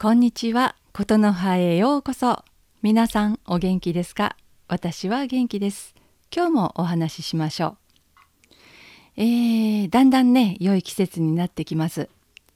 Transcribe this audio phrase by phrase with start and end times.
[0.00, 2.44] こんにちは、ことの葉へようこそ。
[2.82, 4.36] 皆さんお元気ですか？
[4.68, 5.92] 私は元気です。
[6.32, 7.76] 今日もお話ししましょう。
[9.16, 12.08] えー、だんだんね、良い季節になってきます。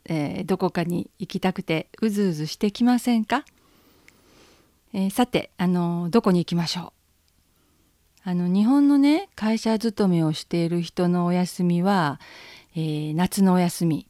[0.05, 3.43] えー、どこかに行きたくてうずうずしてきませんか、
[4.93, 6.93] えー、さて、あのどこに行きましょ
[8.25, 8.29] う？
[8.29, 12.21] あの日本のね会社勤めをしている人のお休みは、
[12.73, 14.07] えー、夏のお休み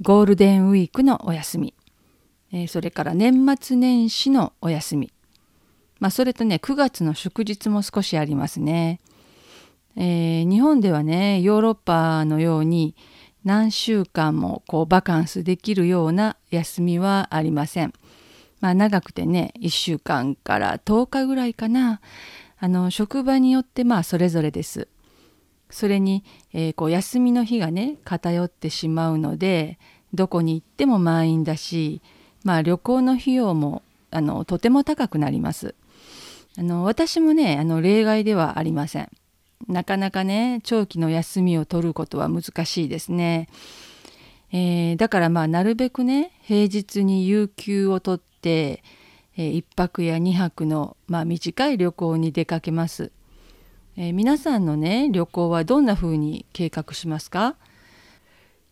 [0.00, 1.74] ゴールデンウィークのお休み
[2.68, 5.12] それから年末年始のお休み、
[6.00, 9.00] まあ、それとね9月の祝日も少しありますね、
[9.96, 12.94] えー、日本ではねヨーロッパのように
[13.44, 17.92] 何週間もこうバカンスできるような休みはありません。
[18.60, 22.00] まあ、長くてね1週間から10日ぐらいかな
[22.60, 24.88] あの職場によってまあそれぞれです。
[25.70, 26.22] それに、
[26.52, 29.78] えー、こう休みの日がね偏ってしまうので
[30.12, 32.02] どこに行っても満員だし
[32.44, 35.74] まあ、旅行の費用もあのとても高くなります。
[36.58, 39.08] あの私もねあの例外ではありません。
[39.68, 43.48] なかなかね長期の休みを取ることは難しいですね。
[44.52, 48.82] えー、だからまあなるべくね平日に有給を取って、
[49.36, 53.12] えー、1泊や2泊の、まあ、短い旅行に出かけます。
[53.96, 57.56] えー、皆さんのね旅行はどんな風に計画しますか？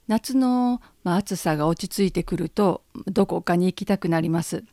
[0.06, 4.64] 夏の、まあ、暑さが落ち着いてくるとどこかに行きたくなります。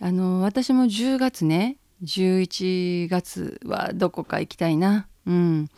[0.00, 5.08] あの私も10月ね11月はどこか行きたいな。
[5.26, 5.68] うん、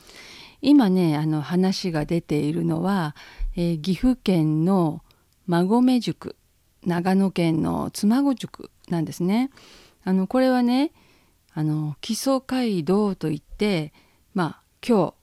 [0.60, 3.14] 今ねあの話が出ているのは、
[3.56, 5.02] えー、岐阜県の
[5.46, 6.36] 馬込塾
[6.84, 9.50] 長野県の妻籠塾なんですね。
[10.04, 10.92] あのこれはね
[11.52, 13.92] あの木曽街道といって
[14.34, 15.14] まあ今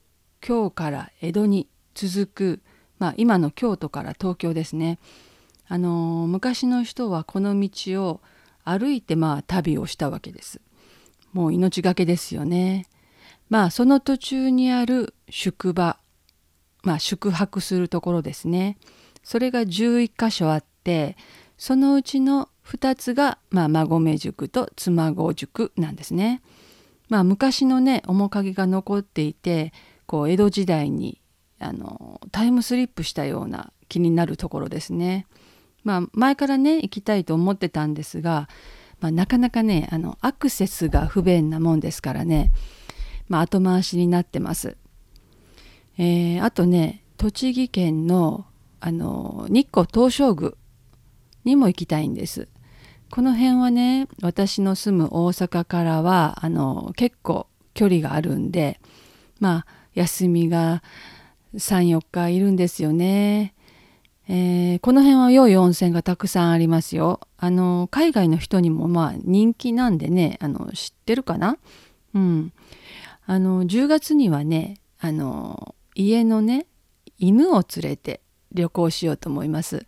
[0.41, 2.61] 日今日から江戸に続く
[2.99, 4.99] まあ、今の京都から東京ですね。
[5.67, 8.21] あの昔の人はこの道を
[8.63, 10.61] 歩いてまあ旅をしたわけです。
[11.33, 12.85] もう命がけですよね。
[13.49, 15.97] まあその途中にある宿場、
[16.83, 18.77] まあ宿泊するところですね。
[19.23, 21.17] それが11箇所あって
[21.57, 26.41] そのうちの2つが、まあ、馬込塾と妻籠塾なんですね。
[27.09, 29.73] まあ昔のね面影が残っていて
[30.05, 31.21] こう江戸時代に
[31.59, 35.25] あのタイムスリップしたような気になるところですね。
[35.87, 38.49] まあ前からね行きたいと思ってたんですが、
[38.99, 42.51] まあ、なかなかねあのアクセスが不便なもんですからね、
[43.29, 44.75] まあ、後回しになってます。
[45.97, 48.45] えー、あとね栃木県の
[48.81, 50.51] あの日光東照宮
[51.45, 52.49] にも行きたいんです。
[53.09, 58.81] この辺はね私の住む大阪からはあの結構距離があるんで
[59.39, 60.83] まあ休みが
[61.55, 63.53] 34日いるんですよね。
[64.29, 67.21] えー、この辺は良い温泉がたくさんありますよ。
[67.37, 71.57] あの海外の人にもまあ人気なんでねあの知ってるかな？
[72.13, 72.51] うん。
[73.25, 76.67] あの10月にはねあの家のね
[77.17, 78.21] 犬を連れて
[78.51, 79.85] 旅行しようと思います。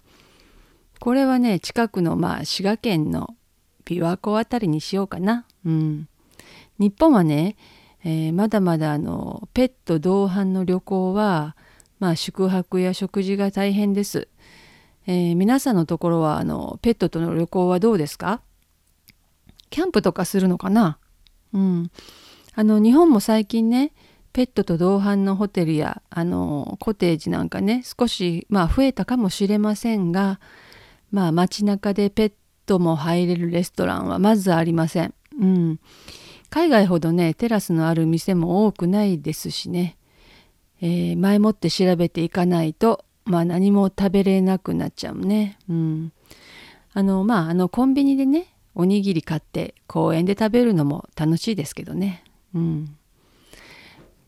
[1.00, 3.36] これはね近くのまあ滋賀県の
[3.86, 5.46] 琵琶湖あたりにしようかな。
[5.66, 6.08] うん。
[6.78, 7.58] 日本はね
[8.06, 11.58] えー、まだまだあのペット同伴の旅行は、
[12.00, 14.28] まあ、宿泊や食事が大変です。
[15.08, 18.42] えー、皆さんのところはあのペットとの旅行はどうですか？
[19.70, 20.98] キャンプとかするのかな？
[21.54, 21.92] うん。
[22.56, 23.92] あの日本も最近ね
[24.34, 30.40] ペットと同伴のホテルやあのコテージなんかね少し、まあ、増えたかもしれませんが、
[31.12, 32.34] まあ、街中でペッ
[32.66, 35.14] トも入れるレストランはまずありません。
[35.40, 35.80] うん、
[36.50, 39.98] 海外ほどねテラスのある店も多くないですしね、
[40.82, 45.58] えー、前もって調べていかないと、まあ、何も食べれなくなっちゃうね。
[45.70, 46.12] うん、
[46.94, 52.24] あのまああのコンビニでねおにぎり買って公園で食べるのも楽しいですけどね。
[52.56, 52.96] うん、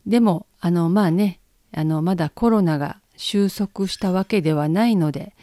[0.06, 1.40] でもあのまあね
[1.72, 5.34] あのまだコロナが収束したわけではないので、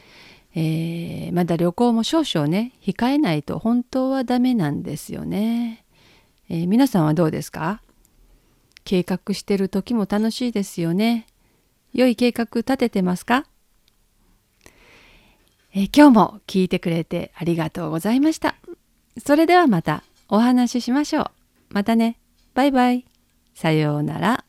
[0.55, 5.83] えー、まだ旅行も少々ね控えないと本当はダメなんですよね。
[6.49, 7.81] えー、皆さんはどうですか？
[8.89, 11.27] 計画してる時も楽しいですよね。
[11.93, 13.45] 良い計画立ててますか、
[15.75, 18.55] え、今日も聞いてくれてありがとうございました。
[19.23, 21.31] それではまたお話ししましょう。
[21.69, 22.17] またね。
[22.55, 23.05] バイバイ。
[23.53, 24.43] さようなら。